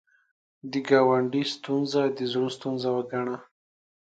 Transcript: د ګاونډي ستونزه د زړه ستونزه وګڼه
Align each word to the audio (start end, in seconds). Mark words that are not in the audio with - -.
د 0.71 0.73
ګاونډي 0.87 1.43
ستونزه 1.53 2.01
د 2.17 2.19
زړه 2.31 2.47
ستونزه 2.57 2.89
وګڼه 2.95 3.37